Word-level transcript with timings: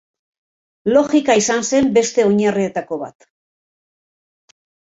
Logika 0.95 1.35
izan 1.41 1.67
zen 1.67 1.91
beste 1.99 2.27
oinarrietako 2.31 3.01
bat. 3.05 3.29